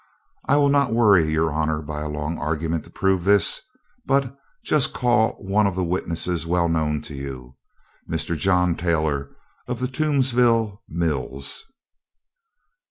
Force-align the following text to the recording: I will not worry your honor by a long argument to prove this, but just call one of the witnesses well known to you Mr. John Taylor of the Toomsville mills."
I 0.47 0.55
will 0.55 0.69
not 0.69 0.91
worry 0.95 1.29
your 1.29 1.51
honor 1.51 1.79
by 1.79 2.01
a 2.01 2.09
long 2.09 2.39
argument 2.39 2.85
to 2.85 2.89
prove 2.89 3.23
this, 3.23 3.61
but 4.03 4.35
just 4.63 4.95
call 4.95 5.33
one 5.33 5.67
of 5.67 5.75
the 5.75 5.83
witnesses 5.83 6.43
well 6.43 6.67
known 6.67 7.03
to 7.03 7.13
you 7.13 7.53
Mr. 8.09 8.35
John 8.35 8.73
Taylor 8.73 9.29
of 9.67 9.79
the 9.79 9.87
Toomsville 9.87 10.81
mills." 10.89 11.65